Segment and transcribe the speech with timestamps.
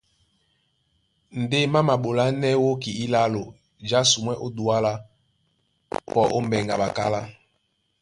[1.41, 3.43] Ndé má maɓolánɛ́ wóki ílálo
[3.89, 4.93] jǎsumwɛ́ ó Duala,
[6.11, 7.21] pɔ ó mbɛŋgɛ a ɓakálá.